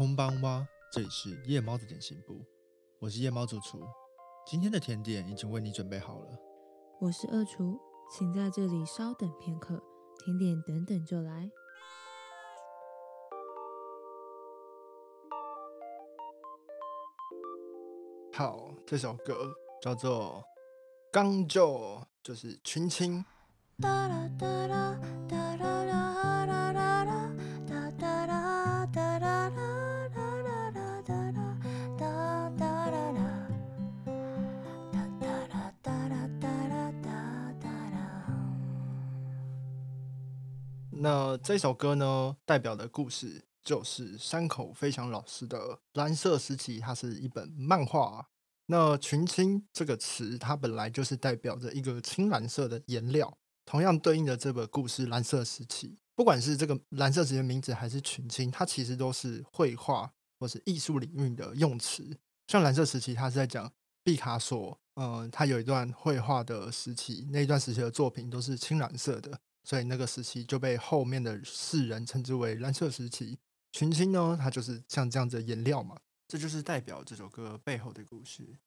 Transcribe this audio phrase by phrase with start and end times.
[0.00, 2.42] 空邦哇，这里是夜猫的点心部，
[3.00, 3.86] 我是夜猫主厨。
[4.46, 6.38] 今天的甜点已经为你准备好了。
[7.02, 7.78] 我是二厨，
[8.10, 9.82] 请在这里稍等片刻，
[10.24, 11.50] 甜点等等就来。
[18.32, 20.42] 好，这首歌叫做
[21.12, 21.68] 《刚就》，
[22.22, 23.22] 就是群青。
[40.92, 45.58] 那这首歌呢，代表的故事就是山口飞翔老师的
[45.92, 48.28] 《蓝色时期》，它是一本漫画。
[48.66, 62.16] 那群青这个词，它本来就是代表着一个青蓝色的颜料，同样对应的这个故事《蓝色时期》，不管是这个蓝色时期的名字，还是群青，它其实都是绘画或是艺术领域的用词。
[62.48, 63.72] 像蓝色时期，它是在讲
[64.02, 69.40] 毕卡索，嗯，他有一段绘画的时期，那一段时期的作品都是青蓝色的。
[69.64, 73.38] 所以那个时期就被后面的世人称之为蓝色时期。
[73.72, 78.58] 群青呢，它就是像这样子的颜料嘛，这就是代表这首歌背后的故事。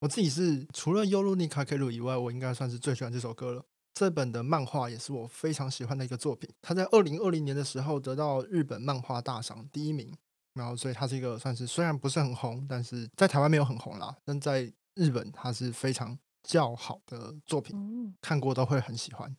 [0.00, 3.64] 我自己是除了《尤鲁尼卡克鲁》以外，我应该算是最喜欢这首歌了。
[3.94, 6.50] 这本的漫画也是我非常喜欢的一个作品。
[6.60, 10.12] 它在二零二零年的时候得到日本漫画大赏第一名，
[10.54, 19.36] 然后所以它是一个算是虽然不是很红，但是在台湾没有很红啦，但在日本它是非常较好的作品，看过都会很喜欢。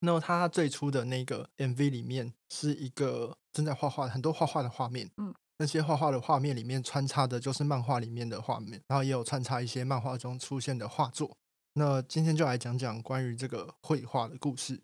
[0.00, 5.10] 那他最初的那个 MV 里面是一个正在画画，很多画画的画面。
[5.16, 11.36] 嗯，那些画画的画面里面穿插的就是漫画里面的画面，然后也有穿插一些漫画中出现的画作。
[11.74, 14.82] 那今天就来讲讲关于这个绘画的故事。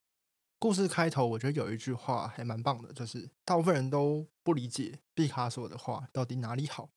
[0.58, 6.88] 故事开头我觉得有一句话还蛮棒的，就是大部分人都不理解毕卡索的画到底哪里好。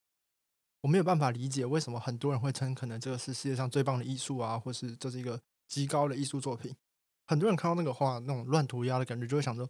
[0.81, 6.75] 我没有办法理解为什么很多人会称可能这个是世界上最棒的艺术啊，或是这是一个极高的艺术作品。
[7.27, 9.67] 很多人看到那个画，那种乱涂鸦的感觉，就会想说，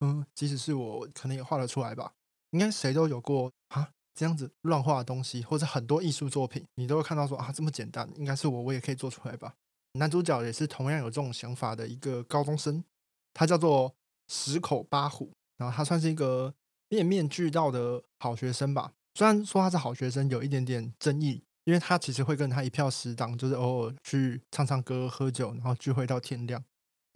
[0.00, 2.12] 嗯，即使是我，可能也画得出来吧。
[2.50, 9.54] 应该谁都有过啊，这样子乱画的东西，或者很多艺术作品，你都会看到说啊，这么简单，应该是我，我也可以做出来吧。
[9.92, 12.84] 男主角也是同样有这种想法的一个高中生，
[13.32, 13.94] 他叫做
[14.28, 16.54] 十口八虎，然后他算是一个
[16.88, 18.92] 面面俱到的好学生吧。
[19.14, 26.62] 虽然说他是好学生，有一点点争议，因为他其实会跟他一票死党，就是偶尔去唱唱歌、喝酒，然后聚会到天亮。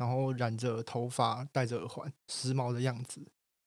[0.00, 3.20] 然后染着头发，戴着耳环，时髦的样子。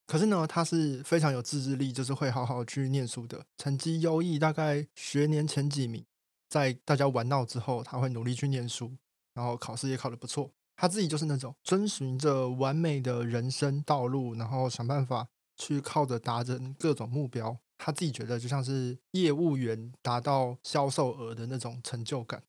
[0.08, 6.04] 可是呢，他是非常有自制力，就是会好好去念书的，成绩优异，大概学年前几名。
[6.50, 8.92] 在大家玩闹之后，他会努力去念书，
[9.36, 10.50] 然后考试也考得不错。
[10.76, 17.56] 他自己就是那种遵循着完美的人生道路，然后想办法去靠着达成各种目标。
[17.78, 22.42] 他自己觉得就像是业务员达到销售额的那种成就感。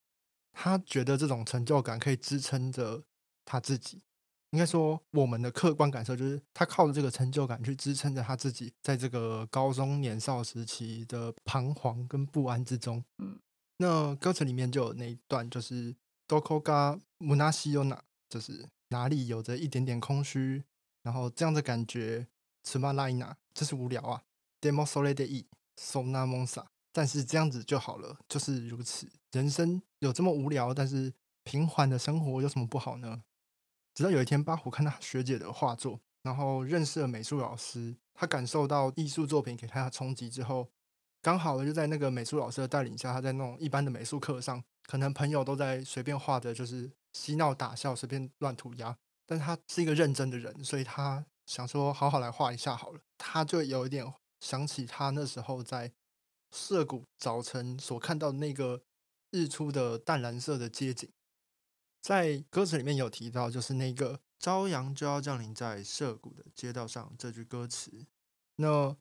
[0.54, 3.02] 他觉得这种成就感可以支撑着。
[3.44, 4.02] 他自己
[4.50, 13.04] 应该说，我们的客观感受就是，他靠着这个成就感去支撑着他自己，在这个高中年少时期的彷徨跟不安之中。
[13.18, 13.38] 嗯，
[13.78, 15.94] 那歌词里面就有那一段，就是
[16.28, 20.62] “doko ga munashiyona”，就是哪里有着一点点空虚，
[21.02, 22.26] 然后这样的感觉
[22.62, 24.22] t m a l a i n a 这是无聊啊
[24.60, 25.44] ，“demo sole de i
[25.76, 29.08] sona monsa”，但是这样子就好了，就是如此。
[29.32, 31.12] 人生有这么无聊，但是。
[31.46, 33.22] 平缓的生活有什么不好呢？
[33.94, 37.96] 直到有一天，巴虎看到学姐的画作，然后认识了美术老师。
[38.12, 40.68] 他感受到艺术作品给他的冲击之后，
[41.22, 48.96] 刚好就在那个美术老师的带领下，他在那种一般的美术课上，可能朋友都在随便画的，就是嬉闹打笑，随便乱涂鸦。
[49.26, 53.00] 但他是一个认真的人，所以他想说好好来画一下好了。
[53.18, 55.92] 他就有一点想起他那时候在
[56.50, 58.82] 涩谷早晨所看到那个
[59.30, 61.08] 日出的淡蓝色的街景。
[62.04, 67.90] 在歌词里面有提到，就是那个“朝阳就要降临在涩谷的街道上”这句歌词，
[68.56, 68.94] 那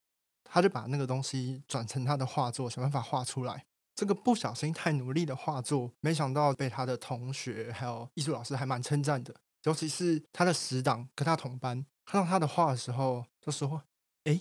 [0.45, 3.65] 他就把那个东西转成他的画作，想办法画出来。
[3.93, 13.83] 这个不小心太努力的画作，没想到被他的同学还有艺术老师还蛮称赞的，尤其是他的死党跟他同班，看到他的画的时候，就说
[14.23, 14.39] ：“哎，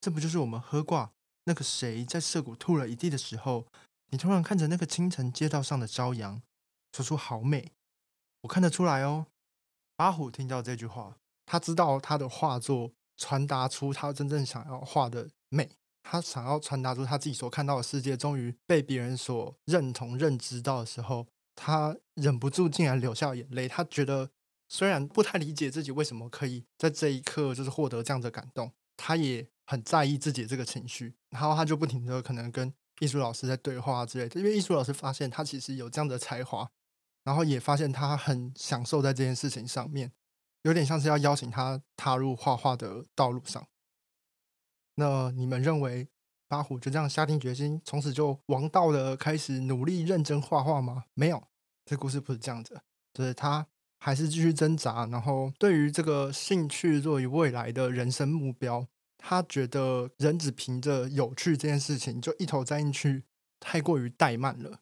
[0.00, 1.10] 这不就是我们喝挂
[1.46, 3.66] 那个谁在涩谷吐了一地的时候，
[4.10, 6.40] 你突然看着那个清晨街道上的朝阳。”
[6.94, 7.72] 说出好美，
[8.42, 9.26] 我看得出来哦。
[9.96, 15.68] 阿虎听到这句话，他知道他的画作传达出他真正想要画的美，
[16.04, 21.26] 他想要传达出他自己所看到的世界，终于被别人所认同、认知到的时候，
[21.56, 23.66] 他忍不住竟然流下眼泪。
[23.66, 24.30] 他觉得
[24.68, 36.70] 虽然不太理解自己为什么可以在这一刻就是获得这样的感动，他也很在意自己这个情绪，然后他就不停的可能跟艺术老师在对话之类的，因为艺术老师发现他其实有这样的才华，
[37.24, 40.12] 然后也发现他很享受在这件事情上面，
[40.62, 43.66] 有点像是要邀请他踏入画画的道路上。
[44.96, 46.08] 那你们认为
[46.46, 51.04] 八虎就这样下定决心，从此就王道的开始努力认真画画吗？
[51.14, 51.42] 没有，
[51.84, 52.80] 这故事不是这样子，
[53.12, 53.66] 就是他
[53.98, 58.86] 还是继续挣扎，然后对于这个兴趣作为未来的人生目标，
[59.18, 63.24] 他觉得人只凭着有趣这件事情就一头栽进去，
[63.58, 64.80] 太过于怠慢了。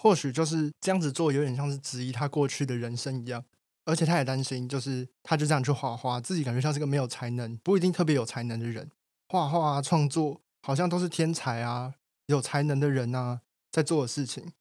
[0.00, 3.44] 或许就是这样子做，有点像是质疑他过去的人生一样。
[3.84, 8.90] 而且他也担心，就是他就这样去画画，自己感觉像是个没有才能、不一定特别有才能的人。
[9.28, 11.94] 画画啊，创作好像都是天才啊、
[12.26, 13.40] 有才能的人啊
[13.72, 14.52] 在做的事情，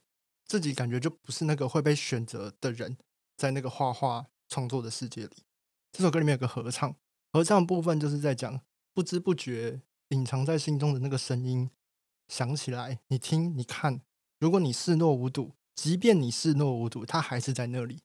[0.46, 2.98] 自己感觉就不是那个会被选择的人，
[3.36, 5.44] 在那个画画创作的世界里。
[5.92, 6.96] 这首歌里面有个合唱，
[7.34, 8.62] 合唱部分就是在讲
[8.94, 11.70] 不知不觉隐藏在心中的那个声音
[12.30, 14.00] 响起来，你听、你看，
[14.40, 18.02] 如果你视若无睹，即便你视若无睹，他还是在那里。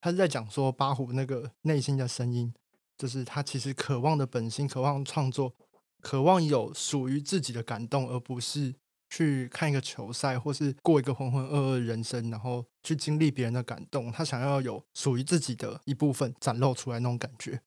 [0.00, 2.52] 他是在讲说八虎那个内心的声音，
[2.98, 5.54] 就是他其实渴望的本心，渴望创作，
[6.00, 8.74] 渴望有属于自己的感动，而不是
[9.08, 14.12] 去看一个球赛，或是过一个浑浑噩噩人生，然后去经历别人的感动。
[14.12, 17.62] 他想要有属于自己的一部分展露出来那种感觉，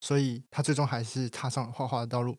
[0.00, 2.36] 所以他最终还是踏上了画画的道路。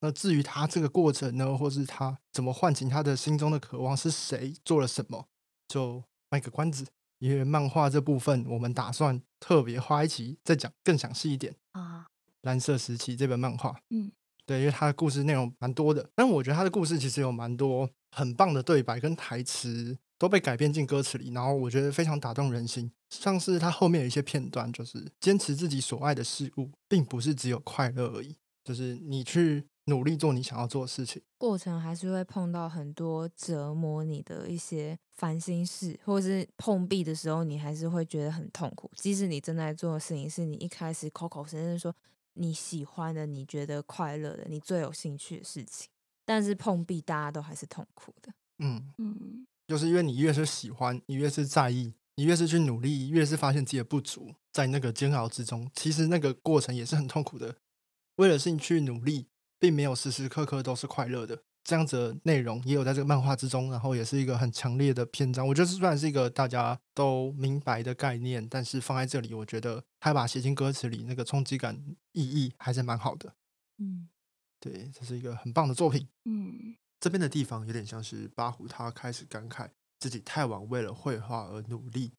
[0.00, 5.28] 那至于他这个过程呢，或是他怎么唤醒他的心中的渴望，是谁做了什么，
[5.68, 6.86] 就卖个关子。
[7.18, 12.06] 因为漫画这部分，我们打算特别花一期再讲更详细一点啊。
[12.40, 14.10] 蓝色时期这本漫画，嗯，
[14.46, 22.90] 对，因为它的故事内容蛮多的，但我觉得它的故事其实有蛮多很棒的对白跟台词都被改编进歌词里，然后我觉得非常打动人心。
[23.10, 29.66] 像是它后面有一些片段，就是坚持自己所爱的事物，并不是只有快乐而已，就是你去。
[29.90, 38.88] 努力做你想要做的事情，过程还是会碰到很多折磨你的一些烦心事，或者是碰壁的时候，你还是会觉得很痛苦。
[38.94, 41.92] 即使你正在做的事情是你一开始口口声声说
[42.34, 45.88] 你喜欢的、你觉得快乐的、你最有兴趣的事情，
[46.24, 48.32] 但是碰壁大家都还是痛苦的。
[48.60, 57.56] 嗯嗯，就是因为你越是喜欢，你越是在意，你越是去努力，越是发现自己的不足，在那个煎熬之中，其实那个过程也是很痛苦的。
[58.16, 59.26] 为了兴趣努力。
[59.60, 65.46] 并没有时时刻刻都是快乐的，这样子的内容也有在这个漫画之中，然后也是一个很强烈的篇章。
[65.46, 71.78] 我觉得虽然是一个大家都明白的概念，但是放在这里，我觉得他把写进歌词里，那个冲击感
[72.12, 73.34] 意义还是蛮好的。
[73.76, 74.08] 嗯，
[74.58, 76.08] 对，这是一个很棒的作品。
[76.24, 79.68] 嗯，这边的地方有点像是八虎他开始感慨
[79.98, 82.12] 自己太晚为了绘画而努力，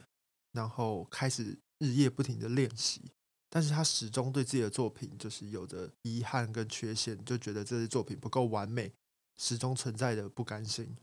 [0.52, 3.12] 然后开始日夜不停的练习。
[3.54, 8.94] 但是他始终对自己的作品就是有着遗憾跟缺陷，就觉得这些作品不够完美，
[9.38, 10.96] 始终存在的不甘心。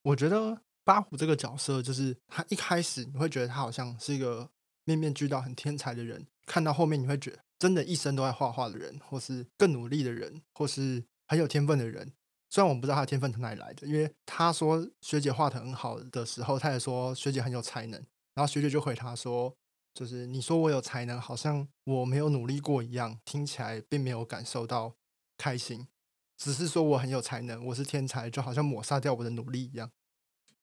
[0.00, 4.48] 我觉得八虎这个角色，就是他一开始你会觉得他好像是一个
[4.84, 12.14] 面面俱到、很天才的人，看到后面你会觉得真的一生都在画画的人，或是更努力的人，或是很有天分的人。
[12.48, 18.00] 虽然我们不知道他的天分从哪里来的，因为他说学姐画的很好的时候，他也说学姐很有才能，
[18.32, 19.54] 然后学姐就回他说。
[19.94, 24.94] 就是你说我有才能，好像我没有努力过一样，听起来并没有感受到
[25.36, 25.88] 开心，
[26.36, 29.90] 只是说我很有才能，我是天才，就好像抹杀掉我的努力一样。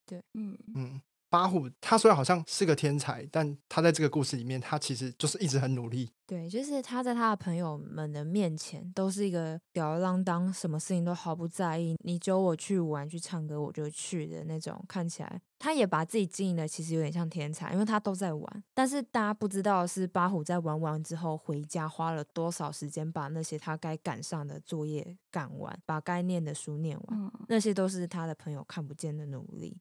[0.05, 1.01] 对，嗯嗯。
[1.29, 6.11] 八虎他虽然好像是个天才，但他在这个故事里面，他其实就是一直很努力。
[6.27, 11.95] 对，就是他在他的朋友们的面前，都是一个吊儿郎当，什么事情都毫不在意。
[12.03, 14.83] 你揪我去玩、去唱歌，我就去的那种。
[14.87, 18.63] 看起来，他也把自己经营的其实有点像天才，因为他都在玩。
[18.73, 27.31] 但是大家不知道的是，八虎在玩完之后回家，花了多少时间把那些他该赶上的作业赶完，把该念的书念完。
[27.49, 29.77] 那些都是他的朋友看不见的努力。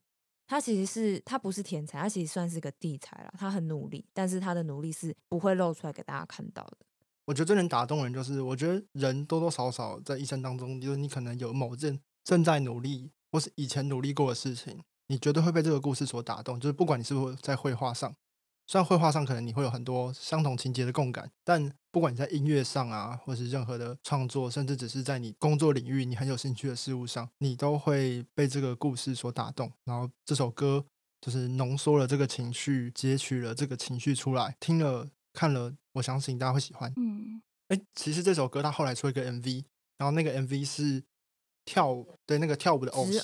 [0.47, 3.33] 他其实是他不是天才，他其实算是个地才了。
[3.37, 6.77] 他很努力，但是他的努力是不会露出来给大家看到的。
[7.25, 16.59] 我觉得最能打动人就是，我觉得人多多少少在一生当中，就是你可能有某件正在努力或是以前努力过的事情，你绝对会被这个故事所打动。
[16.59, 18.13] 就是不管你是不是在绘画上。
[18.67, 29.71] 虽然绘画上可能你会有很多相同情节的共感，但不管你在音乐上啊，或是任何的创作，甚至只是在你工作领域你很有兴趣的事物上，你都会被这个故事所打动。
[29.83, 30.83] 然后这首歌
[31.21, 36.91] 就是浓缩了这个情绪，截取了这个情绪出来，听了看了，我相信大家会喜欢。
[36.97, 39.63] 嗯，哎，其实这首歌它后来出一个 MV，
[39.99, 41.03] 然后那个 MV 是
[41.65, 43.19] 跳对那个跳舞的偶戏，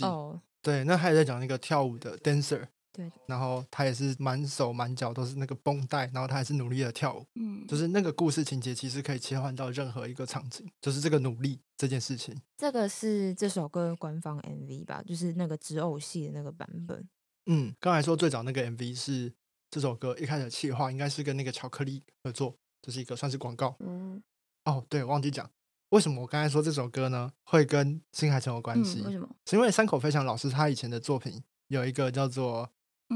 [0.61, 2.67] 对，那他也在讲那个跳舞的 dancer。
[2.93, 12.35] 对，然后他也是满手满脚都是那个绷带，然后他还是努力的跳舞，嗯，就是那个故事情节其实可以切换到任何一个场景，就是这个努力这件事情。
[12.57, 17.07] 这个是这首歌官方 MV 吧，就是那个纸偶戏的那个版本。
[17.45, 19.33] 嗯，刚才说最早那个 MV 是
[19.69, 23.75] 这首歌一开始的企划，应该是跟那个巧克力合作，这是一个算是广告。
[23.79, 24.21] 嗯
[24.65, 25.49] 哦，对，忘记讲，
[25.89, 29.01] 为什么我刚才说这首歌呢会跟新海诚有关嗯，系？
[29.01, 29.27] 为什么？
[29.45, 32.65] 是因为山口飞翔老师他以前的作品有一个叫做嗯《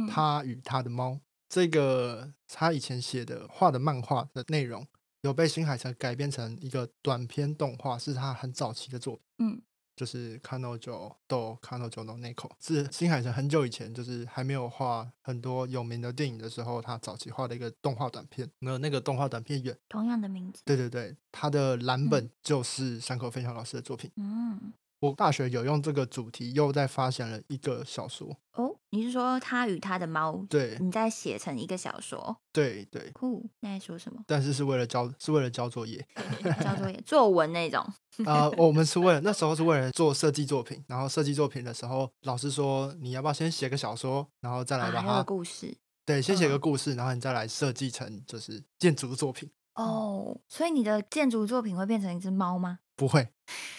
[0.09, 1.11] 他与他的猫》，
[1.49, 4.85] 这个他以前写的画的漫画的内容
[5.21, 9.23] 有被新海诚改编成一个短篇动画，是他很早期的作品。
[9.39, 9.61] 嗯
[9.95, 18.51] 就是《看到九斗看到九斗那口》，是新海诚很久以前，就是还没有画很多有名的电影的时候，他早期画的一个动画短片。
[18.59, 20.61] 那那个动画短片原，同样的名字。
[20.65, 24.11] 对对对，他的蓝本就是山口飞翔老师的作品。
[24.17, 28.35] 嗯，我大学有用这个主题，又在发现了一个小说。
[28.55, 30.45] 哦，你是说他与他的猫？
[30.49, 32.37] 对你在写成一个小说？
[32.53, 34.23] 对对，酷，那在说什么？
[34.25, 36.07] 但是是为了交，是为了交作业。
[36.63, 37.85] 交作业、作文那种。
[38.25, 49.51] 啊、我们是为了那时候是为了做设计作品，然后设计作品的时候，老师说你要不要先写个小说，然后再来啊，把它、那个故事对，先写个嗯故事，然后你再来设计成就是建筑作品。
[49.73, 52.79] 哦，所以你的建筑作品会变成一只猫吗？
[52.95, 53.27] 不会，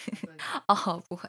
[0.67, 1.27] 哦，不会。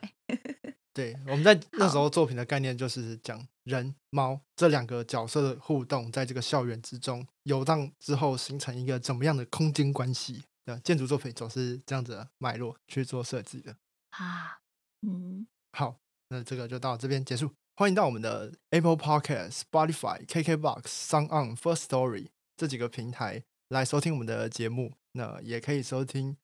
[0.99, 10.43] 对，我们在那时候作品的概念就是讲人猫这两个角色的互动，在这个校园之中游荡之后，形成一个怎么样的空间关系。
[10.65, 13.77] 对，建筑作品总是这样子的脉络去做设计的。
[14.11, 14.59] 啊，
[15.03, 15.95] 嗯，好，
[16.31, 17.53] 那这个就到这边结束。
[17.77, 22.27] 欢迎到我们的 Apple Podcast、Spotify、KKBox、Sound On、First Story
[22.57, 24.95] 这几个平台来收听我们的节目。
[25.13, 26.33] 那也可以收听《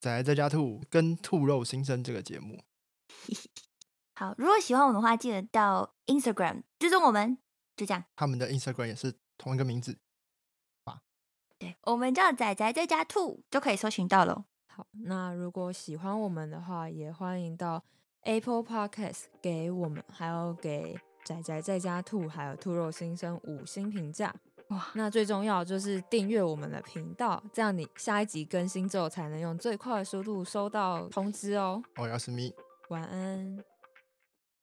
[0.00, 2.62] 仔仔在家兔》跟《兔肉新生》这个节目。
[4.18, 7.38] 好，如果喜欢我们的话，记得到 Instagram 追踪我们，
[7.76, 8.02] 就这样。
[8.16, 9.96] 他们的 Instagram 也是同一个名字。
[11.56, 14.44] 对，我们叫仔仔在家兔就可以搜寻到了。
[14.66, 17.84] 好，那如果喜欢我们的话，也欢迎到
[18.22, 24.34] Apple Podcast 给我们，还有给仔仔在家兔，还有兔肉新生五星评价。
[24.70, 31.80] 哇，那最重要就是订阅我们的频道，这样你下一集更新之后才能用最快的速度收到通知哦。
[31.98, 32.52] 我要是咪。
[32.88, 33.64] 晚安。